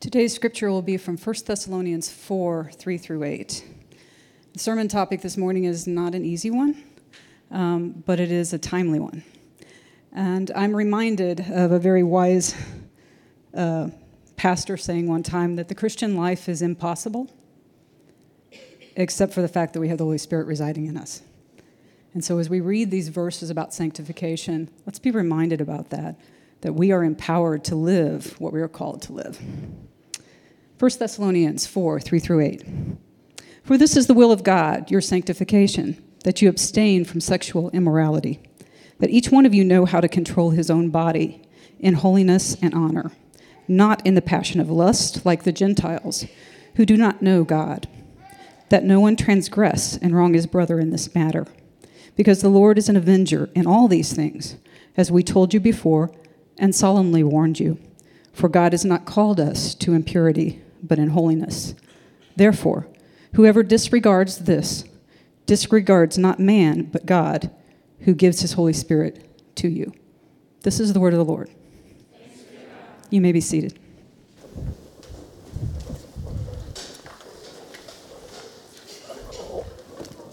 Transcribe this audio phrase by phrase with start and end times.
[0.00, 3.64] Today's scripture will be from 1 Thessalonians 4 3 through 8.
[4.54, 6.82] The sermon topic this morning is not an easy one,
[7.50, 9.22] um, but it is a timely one.
[10.10, 12.54] And I'm reminded of a very wise
[13.54, 13.90] uh,
[14.36, 17.28] pastor saying one time that the Christian life is impossible,
[18.96, 21.20] except for the fact that we have the Holy Spirit residing in us.
[22.14, 26.18] And so, as we read these verses about sanctification, let's be reminded about that,
[26.62, 29.38] that we are empowered to live what we are called to live.
[30.80, 32.64] 1 Thessalonians 4 3 through 8.
[33.62, 38.40] For this is the will of God, your sanctification, that you abstain from sexual immorality,
[38.98, 41.42] that each one of you know how to control his own body
[41.78, 43.12] in holiness and honor,
[43.68, 46.24] not in the passion of lust like the Gentiles,
[46.76, 47.86] who do not know God,
[48.70, 51.46] that no one transgress and wrong his brother in this matter,
[52.16, 54.56] because the Lord is an avenger in all these things,
[54.96, 56.10] as we told you before
[56.56, 57.78] and solemnly warned you.
[58.32, 61.74] For God has not called us to impurity but in holiness.
[62.36, 62.86] Therefore,
[63.34, 64.84] whoever disregards this
[65.46, 67.50] disregards not man, but God,
[68.00, 69.92] who gives his Holy Spirit to you.
[70.62, 71.50] This is the word of the Lord.
[73.10, 73.78] You may be seated.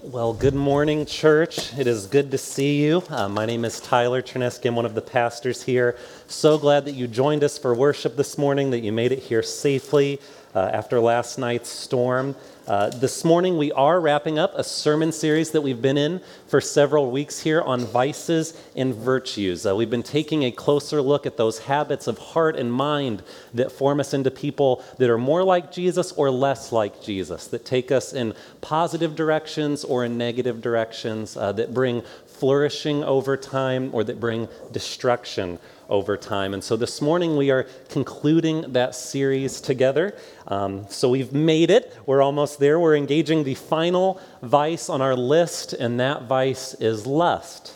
[0.03, 1.77] Well, good morning, church.
[1.77, 3.03] It is good to see you.
[3.09, 4.67] Uh, my name is Tyler Chernesky.
[4.67, 5.97] I'm one of the pastors here.
[6.27, 9.43] So glad that you joined us for worship this morning, that you made it here
[9.43, 10.19] safely
[10.57, 12.35] uh, after last night's storm.
[12.65, 16.59] Uh, this morning, we are wrapping up a sermon series that we've been in for
[16.59, 19.67] several weeks here on vices and virtues.
[19.67, 23.21] Uh, we've been taking a closer look at those habits of heart and mind
[23.53, 27.63] that form us into people that are more like Jesus or less like Jesus, that
[27.63, 33.91] take us in positive directions or in negative directions, uh, that bring flourishing over time
[33.93, 36.53] or that bring destruction over time.
[36.53, 40.15] And so this morning we are concluding that series together.
[40.47, 41.95] Um, so we've made it.
[42.05, 42.79] We're almost there.
[42.79, 47.73] We're engaging the final vice on our list, and that vice is lust.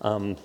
[0.00, 0.36] Um,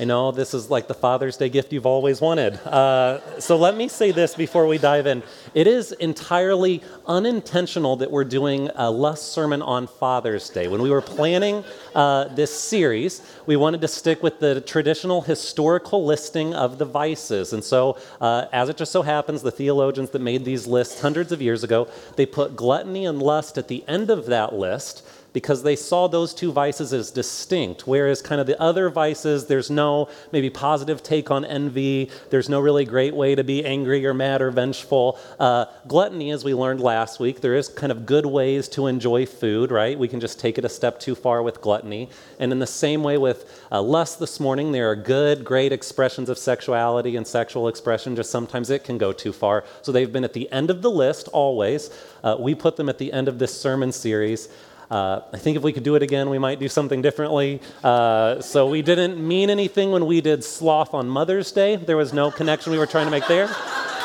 [0.00, 2.54] I know this is like the Father's Day gift you've always wanted.
[2.64, 5.24] Uh, so let me say this before we dive in.
[5.54, 10.68] It is entirely unintentional that we're doing a lust sermon on Father's Day.
[10.68, 11.64] When we were planning
[11.96, 17.52] uh, this series, we wanted to stick with the traditional historical listing of the vices.
[17.52, 21.32] And so, uh, as it just so happens, the theologians that made these lists hundreds
[21.32, 25.02] of years ago, they put gluttony and lust at the end of that list
[25.38, 27.86] because they saw those two vices as distinct.
[27.86, 32.58] Whereas, kind of the other vices, there's no maybe positive take on envy, there's no
[32.58, 35.16] really great way to be angry or mad or vengeful.
[35.38, 39.26] Uh, gluttony, as we learned last week, there is kind of good ways to enjoy
[39.26, 39.96] food, right?
[39.96, 42.10] We can just take it a step too far with gluttony.
[42.40, 46.28] And in the same way with uh, lust this morning, there are good, great expressions
[46.28, 49.62] of sexuality and sexual expression, just sometimes it can go too far.
[49.82, 51.90] So they've been at the end of the list always.
[52.24, 54.48] Uh, we put them at the end of this sermon series.
[54.90, 57.60] Uh, I think if we could do it again, we might do something differently.
[57.84, 61.76] Uh, so we didn't mean anything when we did sloth on Mother's Day.
[61.76, 63.54] There was no connection we were trying to make there.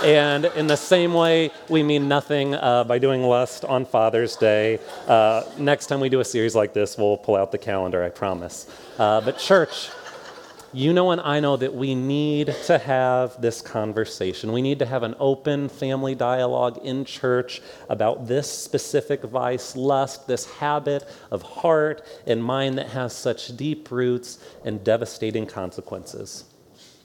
[0.03, 4.79] And in the same way, we mean nothing uh, by doing lust on Father's Day.
[5.07, 8.09] Uh, next time we do a series like this, we'll pull out the calendar, I
[8.09, 8.67] promise.
[8.99, 9.89] Uh, but, church,
[10.73, 14.51] you know and I know that we need to have this conversation.
[14.51, 20.27] We need to have an open family dialogue in church about this specific vice, lust,
[20.27, 26.45] this habit of heart and mind that has such deep roots and devastating consequences.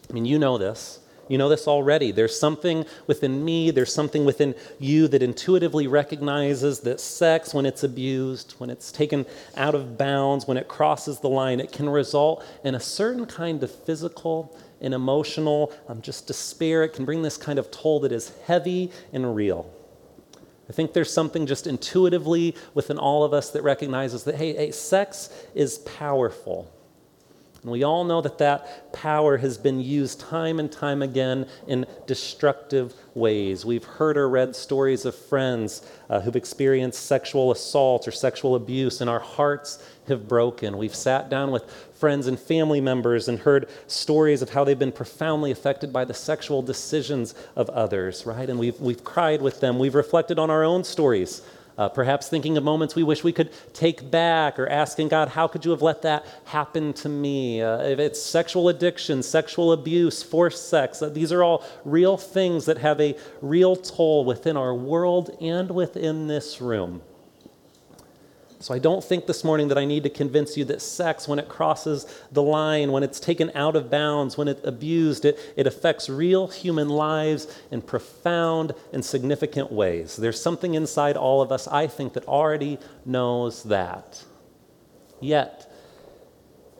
[0.08, 1.00] I mean, you know this.
[1.28, 2.10] You know this already.
[2.10, 7.84] There's something within me, there's something within you that intuitively recognizes that sex, when it's
[7.84, 12.44] abused, when it's taken out of bounds, when it crosses the line, it can result
[12.64, 16.82] in a certain kind of physical and emotional um, just despair.
[16.84, 19.70] It can bring this kind of toll that is heavy and real.
[20.68, 24.70] I think there's something just intuitively within all of us that recognizes that, hey, hey
[24.70, 26.70] sex is powerful.
[27.62, 31.86] And we all know that that power has been used time and time again in
[32.06, 33.64] destructive ways.
[33.64, 39.00] We've heard or read stories of friends uh, who've experienced sexual assault or sexual abuse,
[39.00, 40.78] and our hearts have broken.
[40.78, 41.64] We've sat down with
[41.94, 46.14] friends and family members and heard stories of how they've been profoundly affected by the
[46.14, 48.48] sexual decisions of others, right?
[48.48, 49.80] And we've, we've cried with them.
[49.80, 51.42] We've reflected on our own stories
[51.78, 55.46] uh, perhaps thinking of moments we wish we could take back or asking God, how
[55.46, 57.62] could you have let that happen to me?
[57.62, 62.66] Uh, if it's sexual addiction, sexual abuse, forced sex, uh, these are all real things
[62.66, 67.00] that have a real toll within our world and within this room.
[68.60, 71.38] So I don't think this morning that I need to convince you that sex, when
[71.38, 75.68] it crosses the line, when it's taken out of bounds, when it's abused, it, it
[75.68, 80.16] affects real human lives in profound and significant ways.
[80.16, 84.24] There's something inside all of us, I think, that already knows that.
[85.20, 85.72] Yet,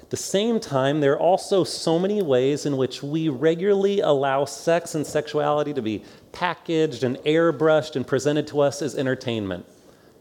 [0.02, 4.46] at the same time, there are also so many ways in which we regularly allow
[4.46, 6.02] sex and sexuality to be
[6.32, 9.64] packaged and airbrushed and presented to us as entertainment.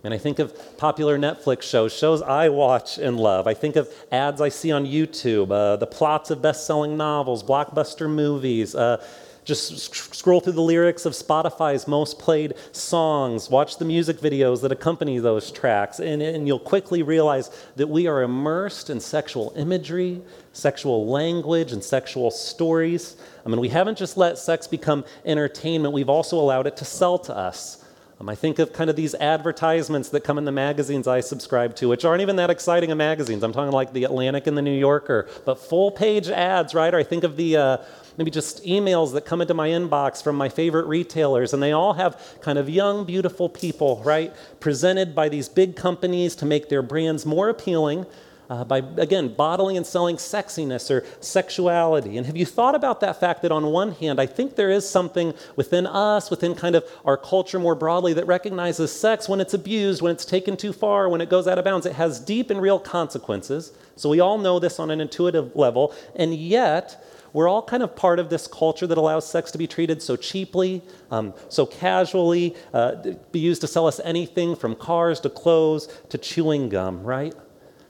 [0.04, 3.48] And I think of popular Netflix shows, shows I watch and love.
[3.48, 7.44] I think of ads I see on YouTube, uh, the plots of best selling novels,
[7.44, 8.76] blockbuster movies.
[8.76, 9.04] Uh,
[9.48, 14.62] just sc- scroll through the lyrics of Spotify's most played songs, watch the music videos
[14.62, 19.54] that accompany those tracks, and, and you'll quickly realize that we are immersed in sexual
[19.56, 20.22] imagery,
[20.52, 23.16] sexual language, and sexual stories.
[23.46, 27.18] I mean, we haven't just let sex become entertainment, we've also allowed it to sell
[27.20, 27.86] to us.
[28.20, 31.76] Um, I think of kind of these advertisements that come in the magazines I subscribe
[31.76, 33.44] to, which aren't even that exciting of magazines.
[33.44, 36.92] I'm talking like the Atlantic and the New Yorker, but full page ads, right?
[36.94, 37.78] Or I think of the uh,
[38.18, 41.94] maybe just emails that come into my inbox from my favorite retailers, and they all
[41.94, 44.34] have kind of young, beautiful people, right?
[44.60, 48.08] Presented by these big companies to make their brands more appealing
[48.50, 52.18] uh, by, again, bottling and selling sexiness or sexuality.
[52.18, 54.90] And have you thought about that fact that, on one hand, I think there is
[54.90, 59.54] something within us, within kind of our culture more broadly, that recognizes sex when it's
[59.54, 62.50] abused, when it's taken too far, when it goes out of bounds, it has deep
[62.50, 63.74] and real consequences.
[63.96, 65.94] So we all know this on an intuitive level.
[66.16, 67.04] And yet,
[67.34, 70.16] we're all kind of part of this culture that allows sex to be treated so
[70.16, 72.96] cheaply, um, so casually, uh,
[73.32, 77.36] be used to sell us anything from cars to clothes to chewing gum, right?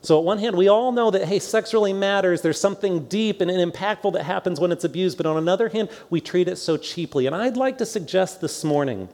[0.07, 2.41] So, at one hand, we all know that, hey, sex really matters.
[2.41, 5.17] There's something deep and impactful that happens when it's abused.
[5.17, 7.27] But on another hand, we treat it so cheaply.
[7.27, 9.09] And I'd like to suggest this morning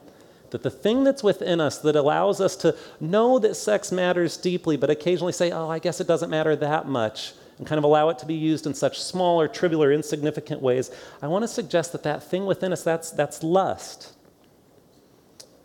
[0.50, 4.76] that the thing that's within us that allows us to know that sex matters deeply,
[4.76, 8.08] but occasionally say, oh, I guess it doesn't matter that much, and kind of allow
[8.10, 11.48] it to be used in such small or trivial or insignificant ways, I want to
[11.48, 14.12] suggest that that thing within us, that's, that's lust.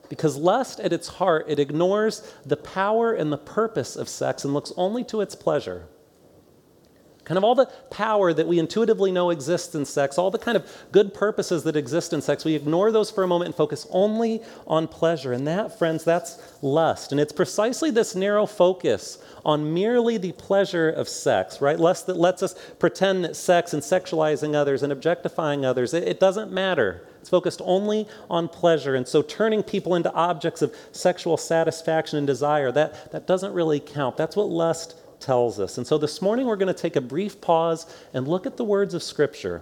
[0.09, 4.53] Because lust at its heart, it ignores the power and the purpose of sex and
[4.53, 5.85] looks only to its pleasure.
[7.29, 10.57] Kind of all the power that we intuitively know exists in sex, all the kind
[10.57, 13.85] of good purposes that exist in sex, we ignore those for a moment and focus
[13.91, 15.31] only on pleasure.
[15.31, 17.11] And that, friends, that's lust.
[17.11, 21.79] And it's precisely this narrow focus on merely the pleasure of sex, right?
[21.79, 26.19] Lust that lets us pretend that sex and sexualizing others and objectifying others, it, it
[26.19, 27.05] doesn't matter.
[27.21, 28.95] It's focused only on pleasure.
[28.95, 33.79] And so turning people into objects of sexual satisfaction and desire, that, that doesn't really
[33.79, 34.17] count.
[34.17, 35.77] That's what lust tells us.
[35.77, 38.63] And so this morning we're going to take a brief pause and look at the
[38.63, 39.62] words of Scripture.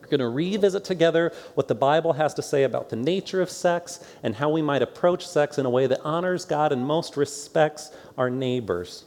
[0.00, 3.50] We're going to revisit together what the Bible has to say about the nature of
[3.50, 7.16] sex and how we might approach sex in a way that honors God and most
[7.16, 9.04] respects our neighbors.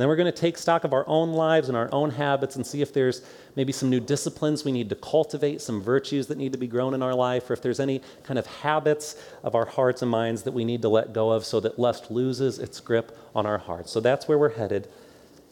[0.00, 2.66] Then we're going to take stock of our own lives and our own habits and
[2.66, 3.20] see if there's
[3.54, 6.94] maybe some new disciplines we need to cultivate, some virtues that need to be grown
[6.94, 10.42] in our life, or if there's any kind of habits of our hearts and minds
[10.44, 13.58] that we need to let go of so that lust loses its grip on our
[13.58, 13.90] hearts.
[13.90, 14.88] So that's where we're headed.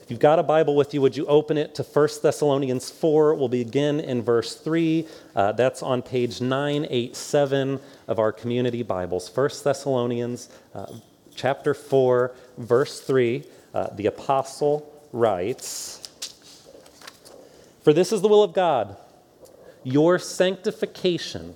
[0.01, 3.35] If you've got a Bible with you, would you open it to 1 Thessalonians 4?
[3.35, 5.07] We'll begin in verse 3.
[5.37, 9.31] Uh, that's on page 987 of our community Bibles.
[9.37, 10.87] 1 Thessalonians uh,
[11.35, 13.45] chapter 4, verse 3.
[13.75, 16.09] Uh, the apostle writes,
[17.83, 18.97] for this is the will of God,
[19.83, 21.55] your sanctification,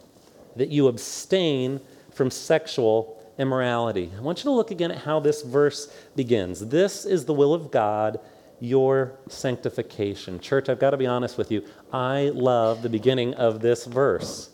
[0.56, 1.81] that you abstain
[2.12, 4.10] from sexual immorality.
[4.16, 6.60] I want you to look again at how this verse begins.
[6.60, 8.20] This is the will of God,
[8.60, 10.40] your sanctification.
[10.40, 11.64] Church, I've got to be honest with you.
[11.92, 14.50] I love the beginning of this verse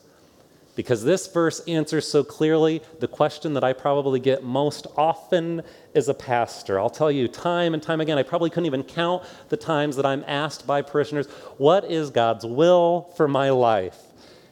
[0.75, 5.63] because this verse answers so clearly the question that I probably get most often
[5.99, 6.81] as a pastor.
[6.81, 10.07] I'll tell you time and time again, I probably couldn't even count the times that
[10.07, 11.27] I'm asked by parishioners,
[11.59, 13.99] What is God's will for my life?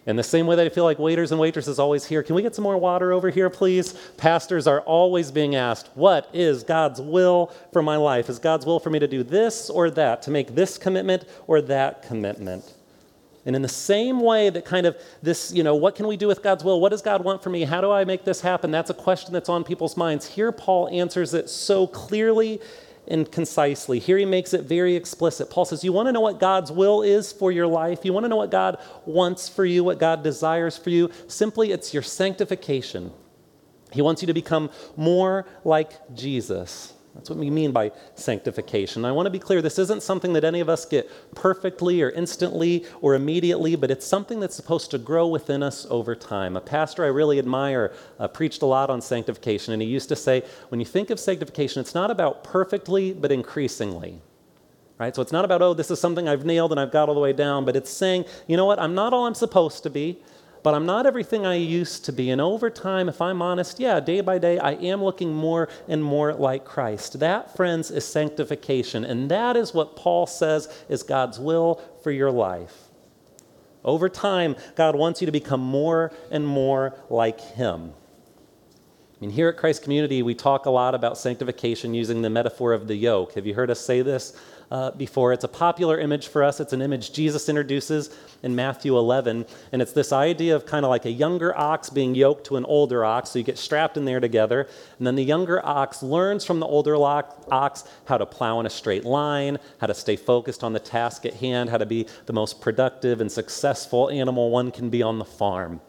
[0.05, 2.43] In the same way that I feel like waiters and waitresses always hear, Can we
[2.43, 3.95] get some more water over here, please?
[4.17, 8.29] Pastors are always being asked, What is God's will for my life?
[8.29, 11.63] Is God's will for me to do this or that, to make this commitment or
[11.63, 12.76] that commitment?
[13.47, 16.27] And in the same way that kind of this, you know, what can we do
[16.27, 16.81] with God's will?
[16.81, 17.63] What does God want for me?
[17.63, 18.73] How do I make this happen?
[18.73, 20.27] That's a question that's on people's minds.
[20.27, 22.61] Here, Paul answers it so clearly
[23.07, 24.01] and concisely.
[24.01, 25.49] Here he makes it very explicit.
[25.49, 28.05] Paul says, You want to know what God's will is for your life?
[28.05, 31.11] You want to know what God wants for you, what God desires for you?
[31.29, 33.13] Simply, it's your sanctification.
[33.93, 36.93] He wants you to become more like Jesus.
[37.17, 39.05] That's what we mean by sanctification.
[39.07, 42.11] I want to be clear this isn't something that any of us get perfectly or
[42.11, 46.57] instantly or immediately, but it's something that's supposed to grow within us over time.
[46.57, 50.17] A pastor I really admire uh, preached a lot on sanctification, and he used to
[50.17, 54.21] say, when you think of sanctification, it's not about perfectly, but increasingly.
[54.99, 55.15] Right?
[55.15, 57.21] So it's not about, oh, this is something I've nailed and I've got all the
[57.21, 60.19] way down, but it's saying, you know what, I'm not all I'm supposed to be
[60.67, 62.29] but I'm not everything I used to be.
[62.31, 66.03] And over time, if I'm honest, yeah, day by day, I am looking more and
[66.03, 67.21] more like Christ.
[67.21, 69.05] That, friends, is sanctification.
[69.05, 72.89] And that is what Paul says is God's will for your life.
[73.85, 77.93] Over time, God wants you to become more and more like Him.
[77.93, 82.73] I mean, here at Christ Community, we talk a lot about sanctification using the metaphor
[82.73, 83.35] of the yoke.
[83.35, 84.37] Have you heard us say this?
[84.71, 85.33] Uh, before.
[85.33, 86.61] It's a popular image for us.
[86.61, 88.11] It's an image Jesus introduces
[88.43, 89.47] in Matthew 11.
[89.73, 92.65] And it's this idea of kind of like a younger ox being yoked to an
[92.65, 93.31] older ox.
[93.31, 94.69] So you get strapped in there together.
[94.99, 98.71] And then the younger ox learns from the older ox how to plow in a
[98.71, 102.33] straight line, how to stay focused on the task at hand, how to be the
[102.33, 105.81] most productive and successful animal one can be on the farm.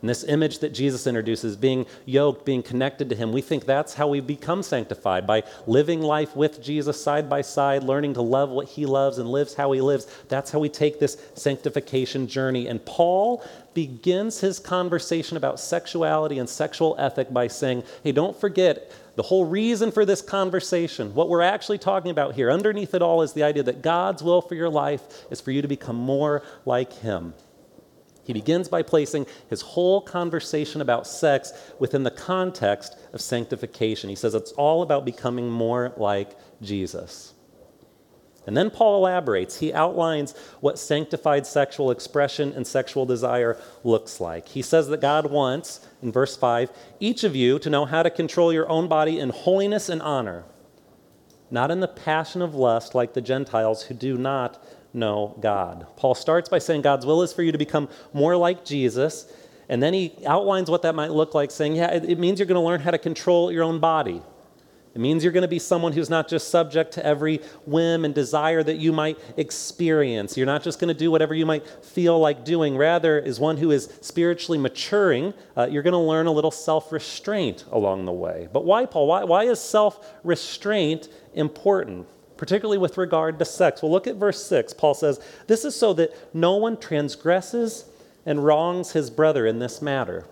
[0.00, 3.94] And this image that Jesus introduces, being yoked, being connected to Him, we think that's
[3.94, 8.50] how we become sanctified by living life with Jesus side by side, learning to love
[8.50, 10.06] what He loves and lives how He lives.
[10.28, 12.68] That's how we take this sanctification journey.
[12.68, 18.90] And Paul begins his conversation about sexuality and sexual ethic by saying, hey, don't forget
[19.14, 23.22] the whole reason for this conversation, what we're actually talking about here, underneath it all
[23.22, 26.42] is the idea that God's will for your life is for you to become more
[26.64, 27.34] like Him.
[28.28, 34.10] He begins by placing his whole conversation about sex within the context of sanctification.
[34.10, 37.32] He says it's all about becoming more like Jesus.
[38.46, 39.60] And then Paul elaborates.
[39.60, 44.48] He outlines what sanctified sexual expression and sexual desire looks like.
[44.48, 46.70] He says that God wants, in verse 5,
[47.00, 50.44] each of you to know how to control your own body in holiness and honor,
[51.50, 55.86] not in the passion of lust like the Gentiles who do not know God.
[55.96, 59.30] Paul starts by saying God's will is for you to become more like Jesus.
[59.68, 62.60] And then he outlines what that might look like, saying, Yeah, it, means you're going
[62.60, 64.22] to learn how to control your own body.
[64.94, 68.14] It means you're going to be someone who's not just subject to every whim and
[68.14, 70.36] desire that you might experience.
[70.36, 72.76] You're not just going to do whatever you might feel like doing.
[72.76, 76.90] Rather, is one who is spiritually maturing, uh, you're going to learn a little self
[76.90, 78.48] restraint along the way.
[78.52, 79.06] But why, Paul?
[79.06, 82.06] Why, why is self restraint important?
[82.38, 83.82] Particularly with regard to sex.
[83.82, 84.72] Well, look at verse 6.
[84.72, 87.84] Paul says, This is so that no one transgresses
[88.24, 90.26] and wrongs his brother in this matter.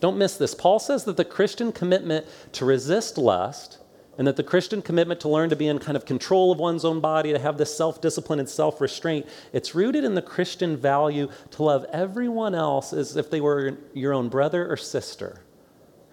[0.00, 0.54] Don't miss this.
[0.54, 3.78] Paul says that the Christian commitment to resist lust
[4.18, 6.84] and that the Christian commitment to learn to be in kind of control of one's
[6.84, 10.76] own body, to have this self discipline and self restraint, it's rooted in the Christian
[10.76, 15.43] value to love everyone else as if they were your own brother or sister.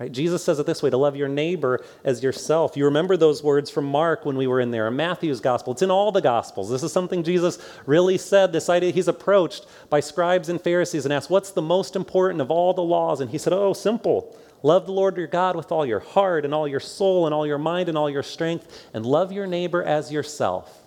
[0.01, 0.11] Right?
[0.11, 2.75] Jesus says it this way to love your neighbor as yourself.
[2.75, 5.73] You remember those words from Mark when we were in there, in Matthew's gospel.
[5.73, 6.71] It's in all the gospels.
[6.71, 8.51] This is something Jesus really said.
[8.51, 12.49] This idea he's approached by scribes and Pharisees and asked, What's the most important of
[12.49, 13.21] all the laws?
[13.21, 14.35] And he said, Oh, simple.
[14.63, 17.45] Love the Lord your God with all your heart and all your soul and all
[17.45, 20.80] your mind and all your strength, and love your neighbor as yourself.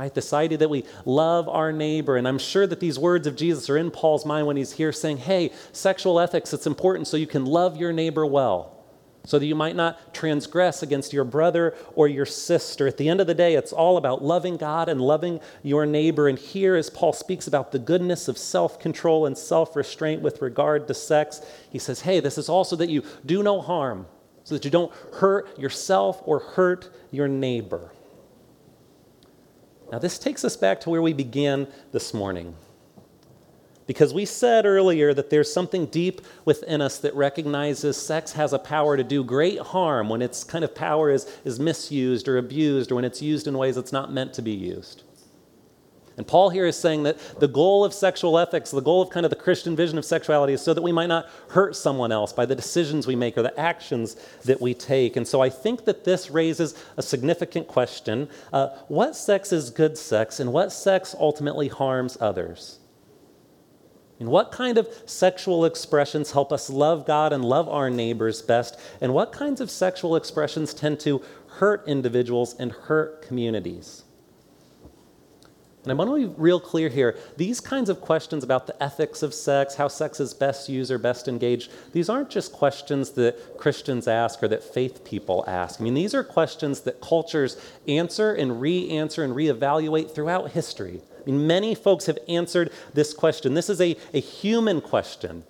[0.00, 0.32] Right?
[0.32, 2.16] Idea that we love our neighbor.
[2.16, 4.92] And I'm sure that these words of Jesus are in Paul's mind when he's here
[4.92, 8.82] saying, hey, sexual ethics, it's important so you can love your neighbor well,
[9.26, 12.88] so that you might not transgress against your brother or your sister.
[12.88, 16.28] At the end of the day, it's all about loving God and loving your neighbor.
[16.28, 20.40] And here, as Paul speaks about the goodness of self control and self restraint with
[20.40, 24.06] regard to sex, he says, hey, this is also that you do no harm,
[24.44, 27.90] so that you don't hurt yourself or hurt your neighbor.
[29.90, 32.54] Now, this takes us back to where we began this morning.
[33.86, 38.58] Because we said earlier that there's something deep within us that recognizes sex has a
[38.58, 42.92] power to do great harm when its kind of power is, is misused or abused
[42.92, 45.02] or when it's used in ways it's not meant to be used.
[46.20, 49.24] And Paul here is saying that the goal of sexual ethics, the goal of kind
[49.24, 52.30] of the Christian vision of sexuality, is so that we might not hurt someone else
[52.30, 55.16] by the decisions we make or the actions that we take.
[55.16, 59.96] And so I think that this raises a significant question uh, what sex is good
[59.96, 62.80] sex, and what sex ultimately harms others?
[64.18, 68.78] And what kind of sexual expressions help us love God and love our neighbors best?
[69.00, 74.04] And what kinds of sexual expressions tend to hurt individuals and hurt communities?
[75.82, 77.16] And I want to be real clear here.
[77.38, 80.98] These kinds of questions about the ethics of sex, how sex is best used or
[80.98, 85.80] best engaged, these aren't just questions that Christians ask or that faith people ask.
[85.80, 87.56] I mean, these are questions that cultures
[87.88, 91.00] answer and re answer and re-evaluate throughout history.
[91.18, 93.54] I mean, many folks have answered this question.
[93.54, 95.44] This is a, a human question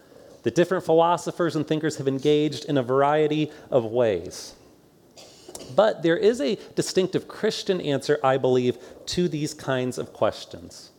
[0.45, 4.55] that different philosophers and thinkers have engaged in a variety of ways.
[5.71, 10.91] But there is a distinctive Christian answer, I believe, to these kinds of questions.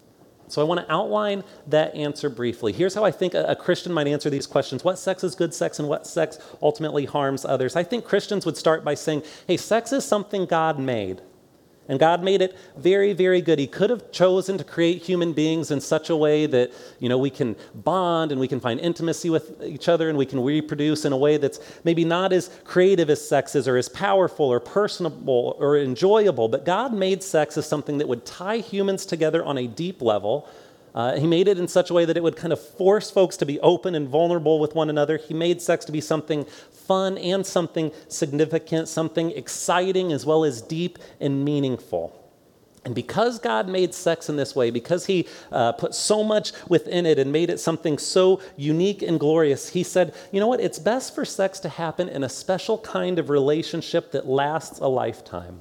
[0.52, 2.74] So I want to outline that answer briefly.
[2.74, 5.80] Here's how I think a, Christian might answer these questions What sex is good sex
[5.80, 7.76] and what sex ultimately harms others?
[7.76, 11.22] I think Christians would start by saying, hey, sex is something God made.
[11.92, 13.60] And God made it very, very good.
[13.60, 17.18] He could have chosen to create human beings in such a way that, you know,
[17.18, 21.04] we can bond and we can find intimacy with each other and we can reproduce
[21.04, 24.62] in a way that's maybe not as creative as sex is or as powerful or
[24.62, 26.48] personable or enjoyable.
[26.48, 30.48] But God made sex as something that would tie humans together on a deep level
[30.94, 33.38] uh, he made it in such a way that it would kind of force folks
[33.38, 35.18] to be open and vulnerable with one another.
[35.18, 40.62] He made sex to be something fun and something significant, something exciting as well as
[40.62, 42.18] deep and meaningful.
[42.84, 47.06] And because God made sex in this way, because He uh, put so much within
[47.06, 50.60] it and made it something so unique and glorious, He said, you know what?
[50.60, 54.88] It's best for sex to happen in a special kind of relationship that lasts a
[54.88, 55.60] lifetime.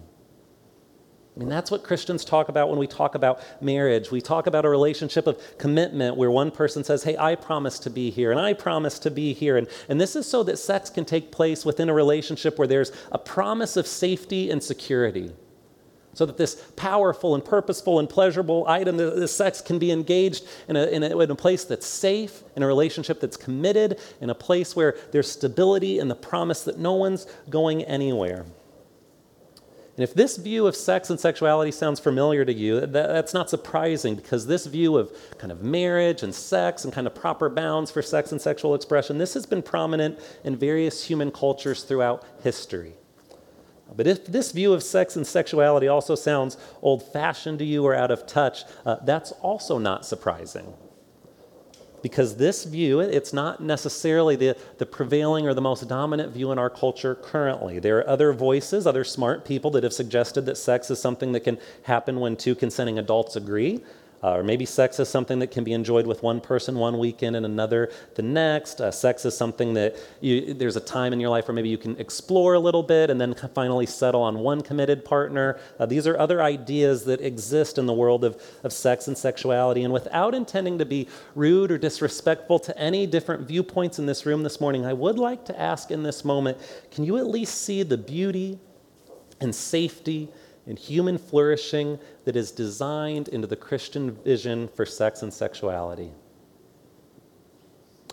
[1.36, 4.10] I mean, that's what Christians talk about when we talk about marriage.
[4.10, 7.90] We talk about a relationship of commitment where one person says, Hey, I promise to
[7.90, 9.56] be here, and I promise to be here.
[9.56, 12.90] And, and this is so that sex can take place within a relationship where there's
[13.12, 15.32] a promise of safety and security.
[16.12, 20.74] So that this powerful and purposeful and pleasurable item, this sex, can be engaged in
[20.74, 24.34] a, in, a, in a place that's safe, in a relationship that's committed, in a
[24.34, 28.44] place where there's stability and the promise that no one's going anywhere.
[30.00, 33.50] And if this view of sex and sexuality sounds familiar to you, that, that's not
[33.50, 37.90] surprising because this view of kind of marriage and sex and kind of proper bounds
[37.90, 42.94] for sex and sexual expression, this has been prominent in various human cultures throughout history.
[43.94, 47.94] But if this view of sex and sexuality also sounds old fashioned to you or
[47.94, 50.72] out of touch, uh, that's also not surprising
[52.02, 56.58] because this view, it's not necessarily the, the prevailing or the most dominant view in
[56.58, 57.78] our culture currently.
[57.78, 61.40] There are other voices, other smart people that have suggested that sex is something that
[61.40, 63.80] can happen when two consenting adults agree.
[64.22, 67.34] Uh, or maybe sex is something that can be enjoyed with one person one weekend
[67.34, 68.80] and another the next.
[68.80, 71.78] Uh, sex is something that you, there's a time in your life where maybe you
[71.78, 75.58] can explore a little bit and then finally settle on one committed partner.
[75.78, 79.84] Uh, these are other ideas that exist in the world of, of sex and sexuality.
[79.84, 84.42] And without intending to be rude or disrespectful to any different viewpoints in this room
[84.42, 86.58] this morning, I would like to ask in this moment
[86.90, 88.58] can you at least see the beauty
[89.40, 90.28] and safety
[90.70, 96.12] and human flourishing that is designed into the Christian vision for sex and sexuality.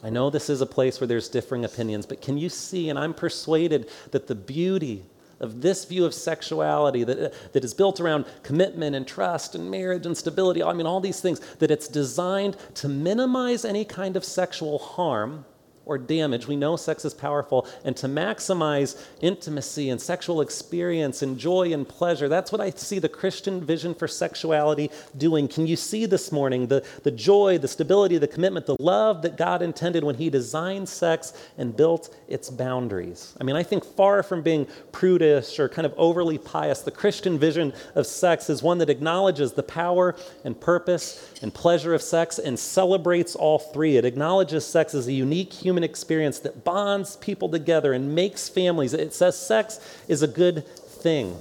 [0.04, 2.98] I know this is a place where there's differing opinions, but can you see, and
[2.98, 5.06] I'm persuaded that the beauty
[5.40, 10.08] of this view of sexuality that, that is built around commitment and trust and marriage
[10.08, 14.26] and stability, I mean, all these things, that it's designed to minimize any kind of
[14.26, 15.46] sexual harm
[15.88, 16.48] or damage.
[16.48, 17.68] We know sex is powerful.
[17.84, 23.00] And to maximize intimacy and sexual experience and joy and pleasure, that's what I see
[23.00, 25.48] the Christian vision for sexuality doing.
[25.48, 29.38] Can you see this morning the, the joy, the stability, the commitment, the love that
[29.38, 33.34] God intended when He designed sex and built its boundaries?
[33.40, 37.40] I mean, I think far from being prudish or kind of overly pious, the Christian
[37.40, 42.40] vision of sex is one that acknowledges the power and purpose and pleasure of sex
[42.40, 43.96] and celebrates all three.
[43.96, 48.50] It acknowledges sex as a unique human human experience that bonds people together and makes
[48.50, 48.96] families.
[48.96, 51.38] It says sex is a good thing.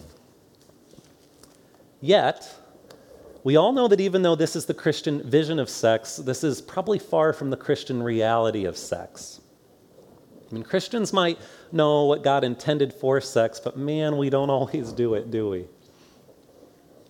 [2.03, 2.55] Yet,
[3.43, 6.61] we all know that even though this is the Christian vision of sex, this is
[6.61, 9.41] probably far from the Christian reality of sex.
[10.51, 11.39] I mean, Christians might
[11.73, 15.65] know what God intended for sex, but man, we don't always do it, do we?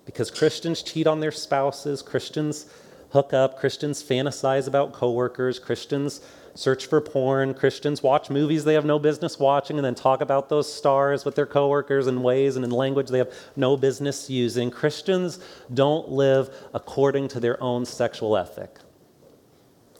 [0.04, 2.66] Because Christians cheat on their spouses, Christians
[3.10, 6.20] hook up, Christians fantasize about coworkers, Christians
[6.56, 7.54] search for porn.
[7.54, 11.34] Christians watch movies they have no business watching and then talk about those stars with
[11.34, 14.70] their coworkers in ways and in language they have no business using.
[14.70, 15.38] Christians
[15.72, 18.78] don't live according to their own sexual ethic.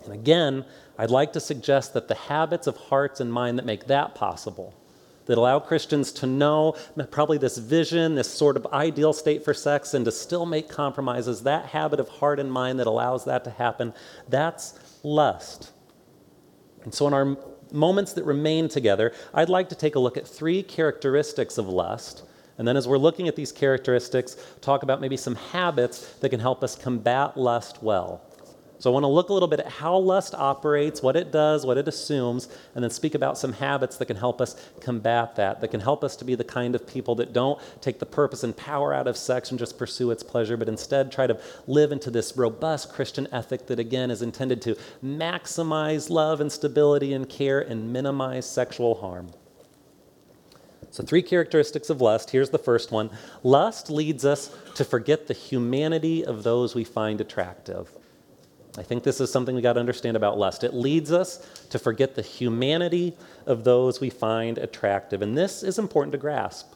[0.04, 0.64] And again,
[0.98, 4.74] I'd like to suggest that the habits of hearts and mind that make that possible,
[5.26, 6.76] that allow Christians to know
[7.10, 11.42] probably this vision, this sort of ideal state for sex, and to still make compromises,
[11.42, 13.92] that habit of heart and mind that allows that to happen,
[14.28, 15.72] that's lust.
[16.86, 17.36] And so, in our
[17.72, 22.22] moments that remain together, I'd like to take a look at three characteristics of lust.
[22.58, 26.40] And then, as we're looking at these characteristics, talk about maybe some habits that can
[26.40, 28.22] help us combat lust well.
[28.78, 31.64] So I want to look a little bit at how lust operates, what it does,
[31.64, 35.60] what it assumes, and then speak about some habits that can help us combat that,
[35.60, 38.44] that can help us to be the kind of people that don't take the purpose
[38.44, 41.90] and power out of sex and just pursue its pleasure, but instead try to live
[41.90, 47.28] into this robust Christian ethic that, again, is intended to maximize love and stability and
[47.30, 49.30] care and minimize sexual harm.
[50.90, 52.30] So, three characteristics of lust.
[52.30, 53.10] Here's the first one
[53.42, 57.90] lust leads us to forget the humanity of those we find attractive.
[58.78, 60.64] I think this is something we got to understand about lust.
[60.64, 61.38] It leads us
[61.70, 63.14] to forget the humanity
[63.46, 65.22] of those we find attractive.
[65.22, 66.72] And this is important to grasp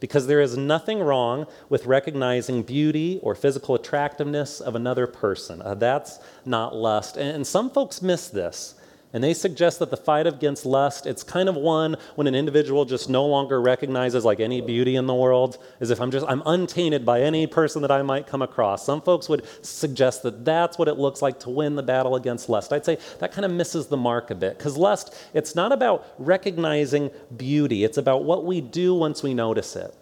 [0.00, 5.62] because there is nothing wrong with recognizing beauty or physical attractiveness of another person.
[5.62, 7.16] Uh, that's not lust.
[7.16, 8.74] And some folks miss this.
[9.14, 12.86] And they suggest that the fight against lust, it's kind of one when an individual
[12.86, 16.42] just no longer recognizes like any beauty in the world, as if I'm just, I'm
[16.46, 18.86] untainted by any person that I might come across.
[18.86, 22.48] Some folks would suggest that that's what it looks like to win the battle against
[22.48, 22.72] lust.
[22.72, 26.06] I'd say that kind of misses the mark a bit, because lust, it's not about
[26.18, 29.94] recognizing beauty, it's about what we do once we notice it.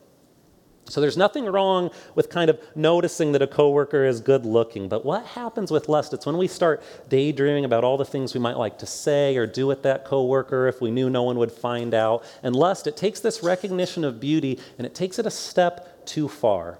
[0.91, 5.05] So there's nothing wrong with kind of noticing that a coworker is good looking, but
[5.05, 6.13] what happens with lust?
[6.13, 9.47] It's when we start daydreaming about all the things we might like to say or
[9.47, 12.25] do with that coworker if we knew no one would find out.
[12.43, 16.29] And lust, it takes this recognition of beauty and it takes it a step too
[16.29, 16.79] far.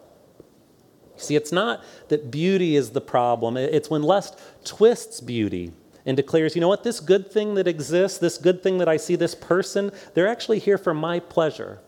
[1.17, 3.57] See, it's not that beauty is the problem.
[3.57, 5.73] It's when lust twists beauty
[6.07, 8.97] and declares, you know what, this good thing that exists, this good thing that I
[8.97, 11.81] see, this person, they're actually here for my pleasure.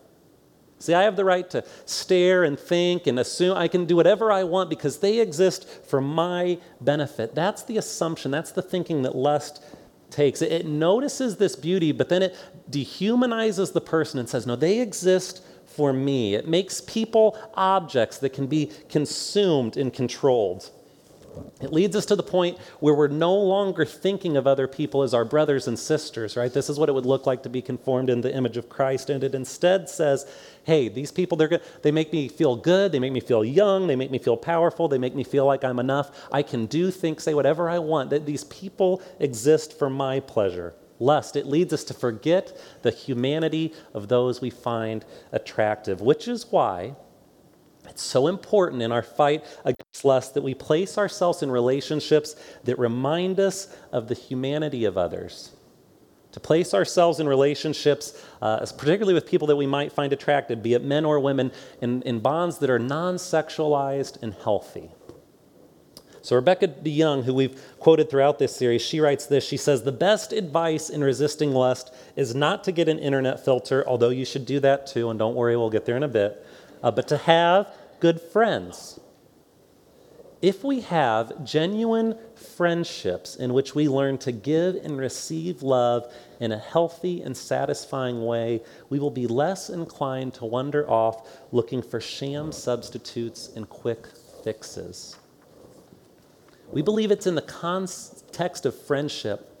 [0.83, 4.33] See, I have the right to stare and think and assume I can do whatever
[4.33, 7.33] I want because they exist for my benefit.
[7.33, 9.63] That's the assumption, that's the thinking that lust
[10.09, 10.41] takes.
[10.41, 12.35] It notices this beauty, but then it
[12.69, 16.35] dehumanizes the person and says, no, they exist for me.
[16.35, 20.69] It makes people objects that can be consumed and controlled.
[21.61, 25.13] It leads us to the point where we're no longer thinking of other people as
[25.13, 26.51] our brothers and sisters, right?
[26.51, 29.09] This is what it would look like to be conformed in the image of Christ.
[29.09, 30.25] And it instead says,
[30.63, 31.61] hey, these people, they're good.
[31.81, 32.91] they make me feel good.
[32.91, 33.87] They make me feel young.
[33.87, 34.87] They make me feel powerful.
[34.87, 36.11] They make me feel like I'm enough.
[36.31, 38.09] I can do, think, say whatever I want.
[38.09, 40.73] That these people exist for my pleasure.
[40.99, 46.51] Lust, it leads us to forget the humanity of those we find attractive, which is
[46.51, 46.95] why
[47.89, 52.79] it's so important in our fight against lust that we place ourselves in relationships that
[52.79, 55.51] remind us of the humanity of others.
[56.31, 60.73] To place ourselves in relationships, uh, particularly with people that we might find attractive, be
[60.73, 64.89] it men or women, in, in bonds that are non sexualized and healthy.
[66.23, 69.45] So, Rebecca DeYoung, who we've quoted throughout this series, she writes this.
[69.45, 73.83] She says, The best advice in resisting lust is not to get an internet filter,
[73.85, 76.43] although you should do that too, and don't worry, we'll get there in a bit,
[76.83, 78.99] uh, but to have good friends.
[80.41, 86.51] If we have genuine friendships in which we learn to give and receive love in
[86.51, 92.01] a healthy and satisfying way, we will be less inclined to wander off looking for
[92.01, 94.05] sham substitutes and quick
[94.43, 95.17] fixes.
[96.73, 99.52] We believe it's in the context of friendship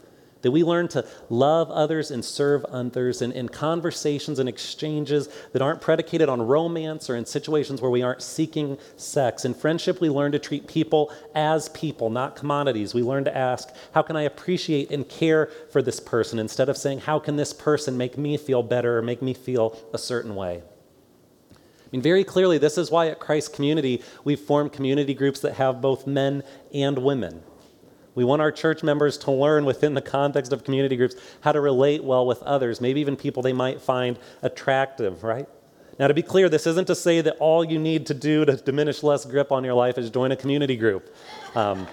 [0.43, 5.61] that we learn to love others and serve others in, in conversations and exchanges that
[5.61, 9.45] aren't predicated on romance or in situations where we aren't seeking sex.
[9.45, 12.93] In friendship, we learn to treat people as people, not commodities.
[12.93, 16.77] We learn to ask, how can I appreciate and care for this person instead of
[16.77, 20.35] saying, how can this person make me feel better or make me feel a certain
[20.35, 20.61] way?
[21.51, 21.55] I
[21.91, 25.79] mean, very clearly, this is why at Christ Community we've formed community groups that have
[25.79, 27.43] both men and women.
[28.15, 31.59] We want our church members to learn within the context of community groups how to
[31.59, 35.47] relate well with others, maybe even people they might find attractive, right?
[35.99, 38.55] Now, to be clear, this isn't to say that all you need to do to
[38.55, 41.13] diminish less grip on your life is join a community group.
[41.55, 41.87] Um,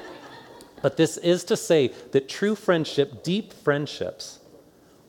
[0.82, 4.38] but this is to say that true friendship, deep friendships,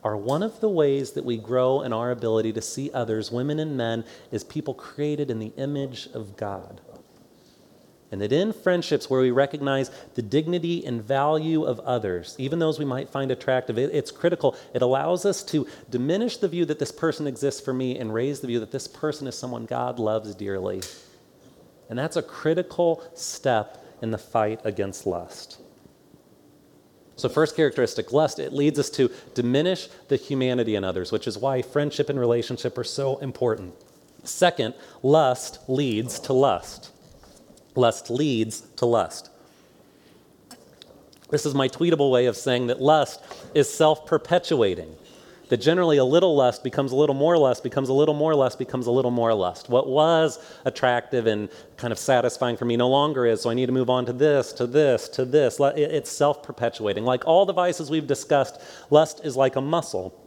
[0.04, 3.60] are one of the ways that we grow in our ability to see others, women
[3.60, 6.82] and men, as people created in the image of God.
[8.12, 12.78] And that in friendships where we recognize the dignity and value of others, even those
[12.78, 14.58] we might find attractive, it, it's critical.
[14.74, 18.41] It allows us to diminish the view that this person exists for me and raise
[18.41, 20.82] the view that this person is someone God loves dearly.
[21.89, 25.62] And that's a critical step in the fight against lust.
[27.15, 31.38] So, first characteristic, lust, it leads us to diminish the humanity in others, which is
[31.38, 33.76] why friendship and relationship are so important.
[34.24, 36.91] Second, lust leads to lust.
[37.75, 39.29] Lust leads to lust.
[41.29, 43.21] This is my tweetable way of saying that lust
[43.55, 44.95] is self perpetuating.
[45.47, 48.57] That generally a little lust becomes a little more lust, becomes a little more lust,
[48.57, 49.67] becomes a little more lust.
[49.67, 53.65] What was attractive and kind of satisfying for me no longer is, so I need
[53.65, 55.60] to move on to this, to this, to this.
[55.60, 57.03] It's self perpetuating.
[57.03, 60.20] Like all the vices we've discussed, lust is like a muscle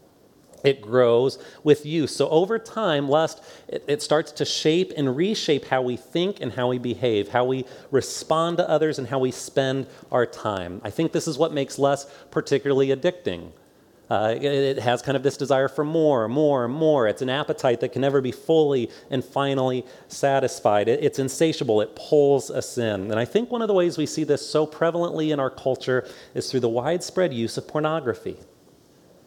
[0.64, 2.16] it grows with use.
[2.16, 6.52] So over time, lust, it, it, starts to shape and reshape how we think and
[6.52, 10.80] how we behave, how we respond to others, and how we spend our time.
[10.82, 13.52] I think this is what makes lust particularly addicting.
[14.10, 17.08] Uh, it, it has kind of this desire for more, more, more.
[17.08, 20.88] It's an appetite that can never be fully and finally satisfied.
[20.88, 23.10] It, it's insatiable, it pulls us in.
[23.10, 26.06] And I think one of the ways we see this so prevalently in our culture
[26.34, 28.36] is through the widespread use of pornography.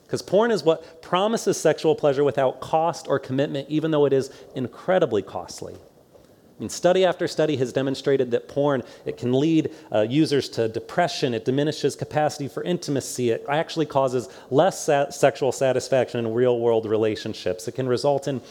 [0.08, 4.32] Because porn is what promises sexual pleasure without cost or commitment, even though it is
[4.56, 5.74] incredibly costly.
[5.76, 10.70] I mean, study after study has demonstrated that porn it can lead uh, users to
[10.70, 11.34] depression.
[11.34, 13.32] It diminishes capacity for intimacy.
[13.32, 17.68] It actually causes less sexual satisfaction in real-world relationships.
[17.68, 18.42] It can result in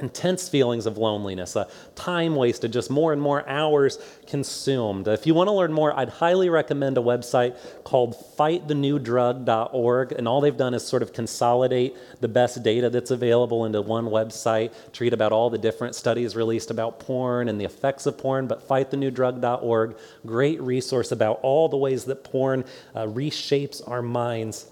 [0.00, 5.08] intense feelings of loneliness, uh, time wasted, just more and more hours consumed.
[5.08, 10.12] If you want to learn more, I'd highly recommend a website called fightthenewdrug.org.
[10.12, 14.06] And all they've done is sort of consolidate the best data that's available into one
[14.06, 18.18] website to read about all the different studies released about porn and the effects of
[18.18, 18.46] porn.
[18.46, 24.66] But fightthenewdrug.org, great resource about all the ways that porn uh, reshapes our minds.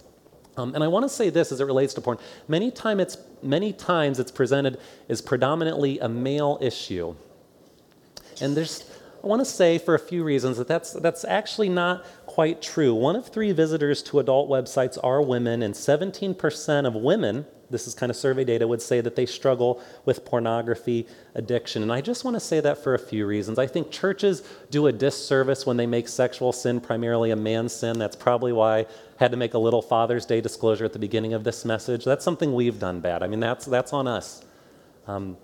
[0.59, 2.19] Um, and I want to say this as it relates to porn.
[2.49, 7.15] Many, time it's, many times it's presented as predominantly a male issue.
[8.41, 8.85] And there's,
[9.29, 12.95] want to say for a few reasons that that's, that's actually not quite true.
[12.95, 17.95] One of three visitors to adult websites are women, and 17% of women this is
[17.95, 21.83] kind of survey data, would say that they struggle with pornography addiction.
[21.83, 23.59] And I just want to say that for a few reasons.
[23.59, 27.99] I think churches do a disservice when they make sexual sin primarily a man's sin.
[27.99, 28.87] That's probably why I
[29.17, 32.05] had to make a little Father's Day disclosure at the beginning of this message.
[32.05, 33.23] That's something we've done bad.
[33.23, 34.45] I mean, that's, that's on us.
[35.07, 35.37] Um,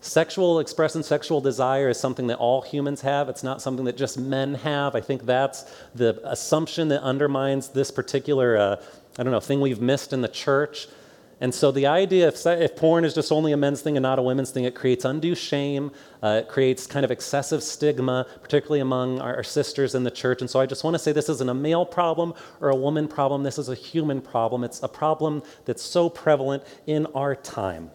[0.00, 3.28] Sexual expressing sexual desire is something that all humans have.
[3.28, 4.94] It's not something that just men have.
[4.94, 8.76] I think that's the assumption that undermines this particular, uh,
[9.18, 10.86] I don't know, thing we've missed in the church.
[11.40, 14.18] And so the idea, if, if, porn is just only a men's thing and not
[14.18, 15.90] a women's thing, it creates undue shame.
[16.22, 20.40] Uh, it creates kind of excessive stigma, particularly among our, our, sisters in the church.
[20.40, 23.06] And so I just want to say this isn't a male problem or a woman
[23.06, 23.44] problem.
[23.44, 24.64] This is a human problem.
[24.64, 27.90] It's a problem that's so prevalent in our time.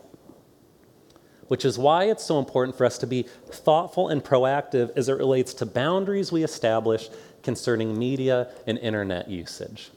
[1.47, 5.13] Which is why it's so important for us to be thoughtful and proactive as it
[5.13, 7.09] relates to boundaries we establish
[7.43, 9.91] concerning media and internet usage.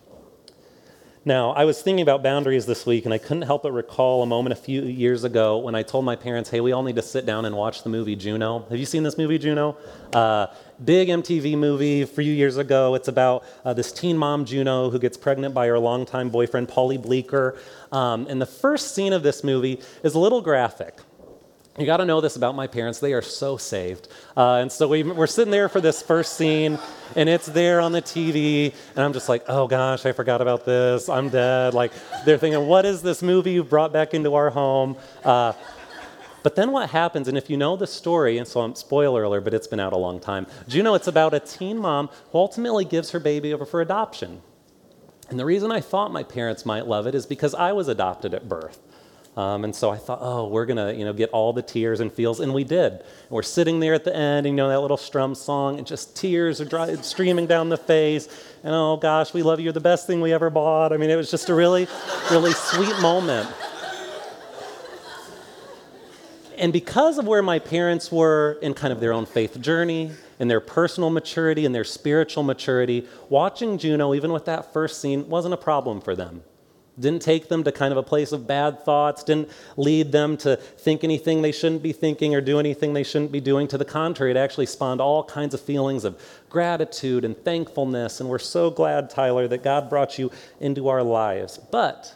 [1.26, 4.26] Now, I was thinking about boundaries this week, and I couldn't help but recall a
[4.26, 7.02] moment a few years ago when I told my parents, hey, we all need to
[7.02, 8.64] sit down and watch the movie Juno.
[8.70, 9.76] Have you seen this movie, Juno?
[10.12, 10.46] Uh,
[10.84, 12.94] big MTV movie a few years ago.
[12.94, 17.02] It's about uh, this teen mom, Juno, who gets pregnant by her longtime boyfriend, Paulie
[17.02, 17.58] Bleeker.
[17.90, 21.00] Um, and the first scene of this movie is a little graphic.
[21.78, 23.00] You got to know this about my parents.
[23.00, 24.08] They are so saved.
[24.34, 26.78] Uh, and so we, we're sitting there for this first scene,
[27.14, 30.64] and it's there on the TV, and I'm just like, oh gosh, I forgot about
[30.64, 31.10] this.
[31.10, 31.74] I'm dead.
[31.74, 31.92] Like,
[32.24, 34.96] they're thinking, what is this movie you've brought back into our home?
[35.22, 35.52] Uh,
[36.42, 39.44] but then what happens, and if you know the story, and so I'm spoiler alert,
[39.44, 40.46] but it's been out a long time.
[40.68, 44.40] Juno, it's about a teen mom who ultimately gives her baby over for adoption.
[45.28, 48.32] And the reason I thought my parents might love it is because I was adopted
[48.32, 48.78] at birth.
[49.36, 52.00] Um, and so I thought, oh, we're going to, you know, get all the tears
[52.00, 52.92] and feels, and we did.
[52.92, 55.86] And we're sitting there at the end, and, you know, that little strum song, and
[55.86, 58.28] just tears are dry, streaming down the face.
[58.62, 60.92] And oh gosh, we love you, You're the best thing we ever bought.
[60.94, 61.86] I mean, it was just a really,
[62.30, 63.50] really sweet moment.
[66.56, 70.48] And because of where my parents were in kind of their own faith journey, in
[70.48, 75.52] their personal maturity, and their spiritual maturity, watching Juno, even with that first scene, wasn't
[75.52, 76.42] a problem for them.
[76.98, 80.56] Didn't take them to kind of a place of bad thoughts, didn't lead them to
[80.56, 83.68] think anything they shouldn't be thinking or do anything they shouldn't be doing.
[83.68, 88.18] To the contrary, it actually spawned all kinds of feelings of gratitude and thankfulness.
[88.18, 91.58] And we're so glad, Tyler, that God brought you into our lives.
[91.58, 92.14] But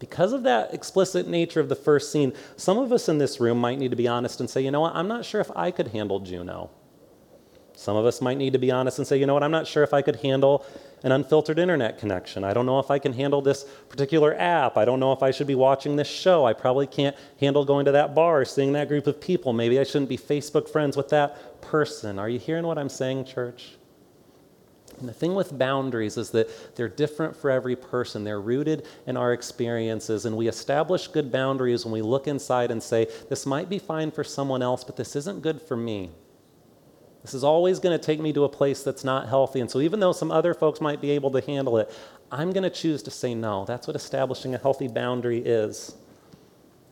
[0.00, 3.58] because of that explicit nature of the first scene, some of us in this room
[3.58, 5.70] might need to be honest and say, you know what, I'm not sure if I
[5.70, 6.70] could handle Juno.
[7.80, 9.66] Some of us might need to be honest and say, you know what, I'm not
[9.66, 10.66] sure if I could handle
[11.02, 12.44] an unfiltered internet connection.
[12.44, 14.76] I don't know if I can handle this particular app.
[14.76, 16.44] I don't know if I should be watching this show.
[16.44, 19.54] I probably can't handle going to that bar, seeing that group of people.
[19.54, 22.18] Maybe I shouldn't be Facebook friends with that person.
[22.18, 23.78] Are you hearing what I'm saying, church?
[24.98, 28.24] And the thing with boundaries is that they're different for every person.
[28.24, 32.82] They're rooted in our experiences, and we establish good boundaries when we look inside and
[32.82, 36.10] say, This might be fine for someone else, but this isn't good for me.
[37.22, 39.60] This is always going to take me to a place that's not healthy.
[39.60, 41.92] And so, even though some other folks might be able to handle it,
[42.32, 43.64] I'm going to choose to say no.
[43.64, 45.94] That's what establishing a healthy boundary is.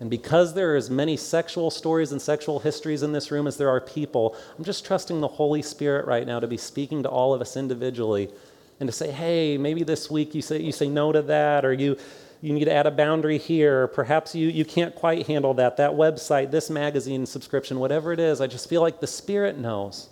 [0.01, 3.57] And because there are as many sexual stories and sexual histories in this room as
[3.57, 7.09] there are people, I'm just trusting the Holy Spirit right now to be speaking to
[7.09, 8.31] all of us individually
[8.79, 11.73] and to say, hey, maybe this week you say, you say no to that, or
[11.73, 11.97] you,
[12.41, 13.85] you need to add a boundary here.
[13.85, 15.77] or Perhaps you, you can't quite handle that.
[15.79, 20.11] That website, this magazine subscription, whatever it is, I just feel like the Spirit knows.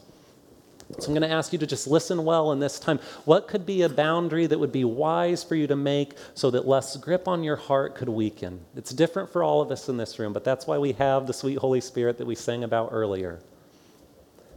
[0.99, 3.01] So I'm going to ask you to just listen well in this time.
[3.25, 6.67] What could be a boundary that would be wise for you to make so that
[6.67, 8.61] less grip on your heart could weaken?
[8.77, 11.33] It's different for all of us in this room, but that's why we have the
[11.33, 13.41] sweet Holy Spirit that we sang about earlier.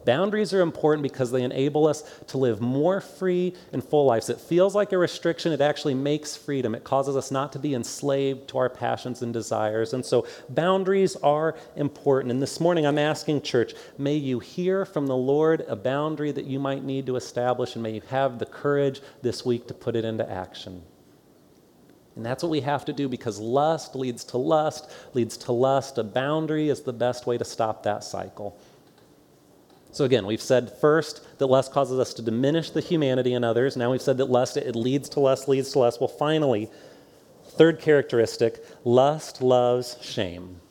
[0.09, 4.27] Boundaries are important because they enable us to live more free and full lives.
[4.27, 6.73] It feels like a restriction, it actually makes freedom.
[6.73, 9.93] It causes us not to be enslaved to our passions and desires.
[9.93, 12.31] And so, boundaries are important.
[12.31, 16.45] And this morning, I'm asking, church, may you hear from the Lord a boundary that
[16.45, 19.95] you might need to establish, and may you have the courage this week to put
[19.95, 20.81] it into action.
[22.15, 25.99] And that's what we have to do because lust leads to lust, leads to lust.
[25.99, 28.59] A boundary is the best way to stop that cycle.
[29.91, 33.75] So again, we've said first that lust causes us to diminish the humanity in others.
[33.75, 35.99] Now we've said that lust, it leads to lust, leads to lust.
[35.99, 36.69] Well, finally,
[37.43, 40.61] third characteristic lust loves shame.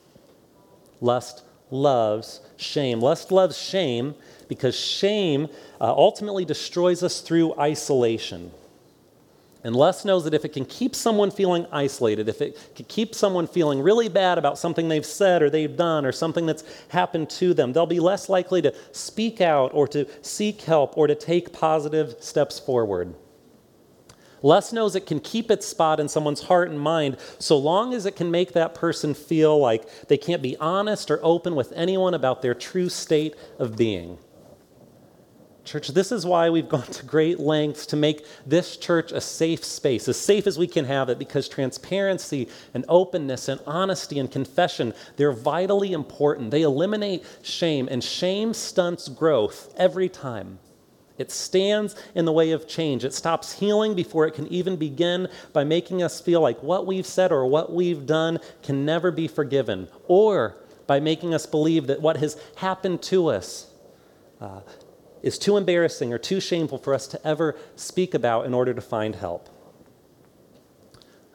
[1.00, 3.00] Lust loves shame.
[3.00, 4.14] Lust loves shame
[4.48, 5.48] because shame
[5.80, 8.50] uh, ultimately destroys us through isolation.
[9.64, 13.14] And lust knows that if it can keep someone feeling isolated, if it can keep
[13.14, 17.28] someone feeling really bad about something they've said or they've done or something that's happened
[17.30, 21.14] to them, they'll be less likely to speak out or to seek help or to
[21.14, 23.14] take positive steps forward.
[24.42, 28.06] Lust knows it can keep its spot in someone's heart and mind so long as
[28.06, 32.14] it can make that person feel like they can't be honest or open with anyone
[32.14, 34.18] about their true state of being.
[35.68, 39.62] Church, this is why we've gone to great lengths to make this church a safe
[39.62, 44.32] space, as safe as we can have it, because transparency and openness and honesty and
[44.32, 46.50] confession, they're vitally important.
[46.50, 50.58] They eliminate shame, and shame stunts growth every time.
[51.18, 53.04] It stands in the way of change.
[53.04, 57.04] It stops healing before it can even begin by making us feel like what we've
[57.04, 62.00] said or what we've done can never be forgiven, or by making us believe that
[62.00, 63.70] what has happened to us
[64.40, 64.60] uh,
[65.22, 68.80] is too embarrassing or too shameful for us to ever speak about in order to
[68.80, 69.48] find help.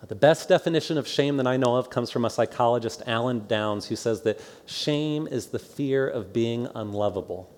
[0.08, 3.88] The best definition of shame that I know of comes from a psychologist, Alan Downs,
[3.88, 7.50] who says that shame is the fear of being unlovable.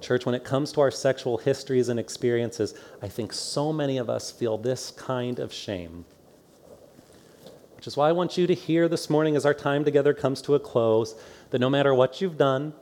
[0.00, 4.08] Church, when it comes to our sexual histories and experiences, I think so many of
[4.08, 6.04] us feel this kind of shame.
[7.74, 10.40] Which is why I want you to hear this morning as our time together comes
[10.42, 11.16] to a close
[11.50, 12.72] that no matter what you've done,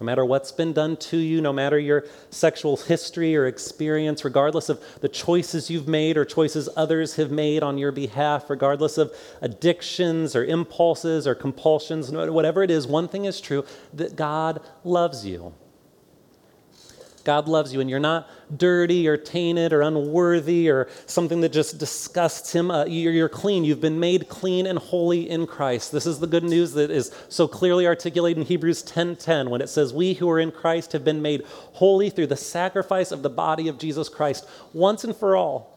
[0.00, 4.68] no matter what's been done to you, no matter your sexual history or experience, regardless
[4.68, 9.12] of the choices you've made or choices others have made on your behalf, regardless of
[9.40, 15.24] addictions or impulses or compulsions, whatever it is, one thing is true that God loves
[15.24, 15.54] you.
[17.24, 21.78] God loves you, and you're not dirty or tainted or unworthy or something that just
[21.78, 22.70] disgusts Him.
[22.70, 23.64] Uh, you're, you're clean.
[23.64, 25.92] You've been made clean and holy in Christ.
[25.92, 29.68] This is the good news that is so clearly articulated in Hebrews 10:10 when it
[29.68, 33.30] says, "We who are in Christ have been made holy through the sacrifice of the
[33.30, 35.75] body of Jesus Christ once and for all."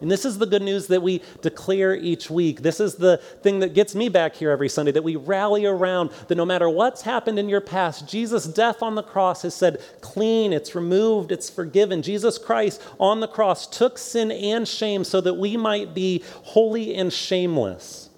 [0.00, 2.62] And this is the good news that we declare each week.
[2.62, 6.10] This is the thing that gets me back here every Sunday that we rally around
[6.28, 9.80] that no matter what's happened in your past, Jesus' death on the cross has said,
[10.00, 12.02] clean, it's removed, it's forgiven.
[12.02, 16.94] Jesus Christ on the cross took sin and shame so that we might be holy
[16.94, 18.10] and shameless.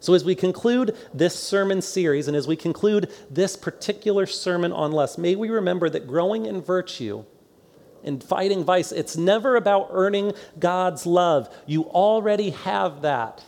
[0.00, 4.92] So, as we conclude this sermon series and as we conclude this particular sermon on
[4.92, 7.24] lust, may we remember that growing in virtue
[8.04, 11.52] in fighting vice, it's never about earning God's love.
[11.66, 13.42] You already have that.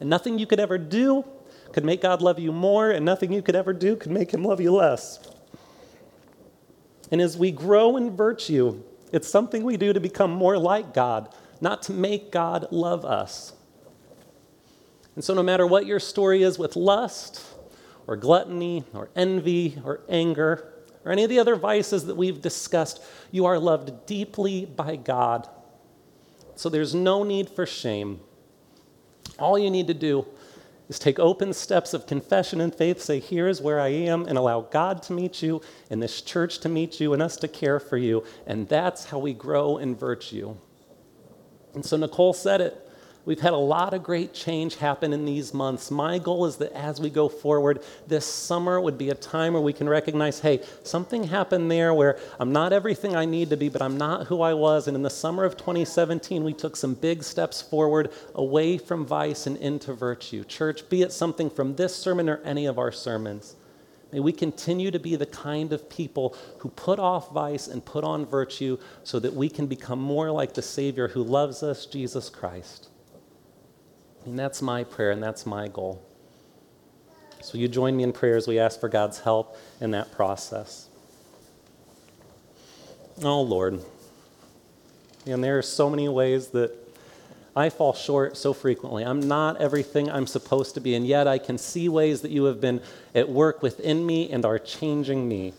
[0.00, 1.24] And nothing you could ever do
[1.72, 4.42] could make God love you more, and nothing you could ever do could make him
[4.42, 5.20] love you less.
[7.12, 11.34] And as we grow in virtue, it's something we do to become more like God,
[11.60, 13.52] not to make God love us.
[15.14, 17.44] And so, no matter what your story is with lust,
[18.06, 20.72] or gluttony, or envy, or anger,
[21.06, 25.48] or any of the other vices that we've discussed, you are loved deeply by God.
[26.56, 28.18] So there's no need for shame.
[29.38, 30.26] All you need to do
[30.88, 34.36] is take open steps of confession and faith, say, Here is where I am, and
[34.36, 37.78] allow God to meet you, and this church to meet you, and us to care
[37.78, 38.24] for you.
[38.46, 40.56] And that's how we grow in virtue.
[41.74, 42.85] And so Nicole said it.
[43.26, 45.90] We've had a lot of great change happen in these months.
[45.90, 49.62] My goal is that as we go forward, this summer would be a time where
[49.62, 53.68] we can recognize hey, something happened there where I'm not everything I need to be,
[53.68, 54.86] but I'm not who I was.
[54.86, 59.48] And in the summer of 2017, we took some big steps forward away from vice
[59.48, 60.44] and into virtue.
[60.44, 63.56] Church, be it something from this sermon or any of our sermons.
[64.12, 68.04] May we continue to be the kind of people who put off vice and put
[68.04, 72.30] on virtue so that we can become more like the Savior who loves us, Jesus
[72.30, 72.88] Christ.
[74.26, 76.02] And that's my prayer and that's my goal.
[77.40, 80.88] So you join me in prayer as we ask for God's help in that process.
[83.22, 83.80] Oh, Lord.
[85.26, 86.72] And there are so many ways that
[87.54, 89.04] I fall short so frequently.
[89.04, 92.44] I'm not everything I'm supposed to be, and yet I can see ways that you
[92.44, 92.82] have been
[93.14, 95.54] at work within me and are changing me.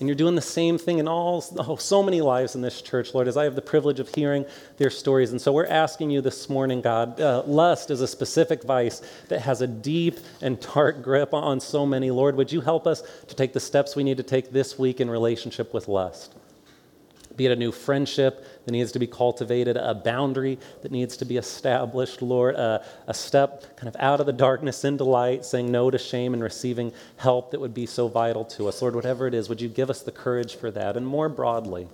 [0.00, 3.14] And you're doing the same thing in all oh, so many lives in this church,
[3.14, 4.44] Lord, as I have the privilege of hearing
[4.76, 5.30] their stories.
[5.30, 9.40] And so we're asking you this morning, God, uh, lust is a specific vice that
[9.42, 12.10] has a deep and dark grip on so many.
[12.10, 15.00] Lord, would you help us to take the steps we need to take this week
[15.00, 16.34] in relationship with lust?
[17.36, 21.24] Be it a new friendship that needs to be cultivated, a boundary that needs to
[21.24, 25.70] be established, Lord, a, a, step kind of out of the darkness into light, saying
[25.70, 28.80] no to shame and receiving help that would be so vital to us.
[28.82, 30.96] Lord, whatever it is, would you give us the courage for that?
[30.96, 31.88] And more broadly,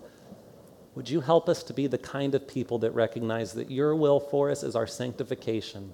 [0.94, 4.20] would you help us to be the kind of people that recognize that your will
[4.20, 5.92] for us is our sanctification?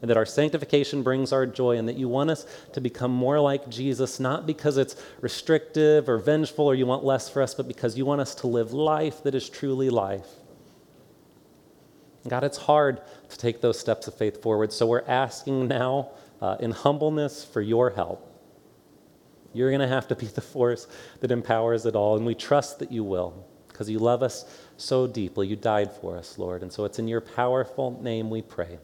[0.00, 3.40] And that our sanctification brings our joy, and that you want us to become more
[3.40, 7.66] like Jesus, not because it's restrictive or vengeful or you want less for us, but
[7.66, 10.26] because you want us to live life that is truly life.
[12.26, 16.56] God, it's hard to take those steps of faith forward, so we're asking now uh,
[16.60, 18.24] in humbleness for your help.
[19.52, 20.86] You're going to have to be the force
[21.20, 24.44] that empowers it all, and we trust that you will because you love us
[24.76, 25.46] so deeply.
[25.46, 26.62] You died for us, Lord.
[26.62, 28.78] And so it's in your powerful name we pray.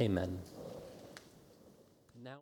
[0.00, 0.53] Amen.